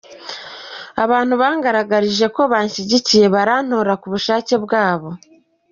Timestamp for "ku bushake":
4.01-4.53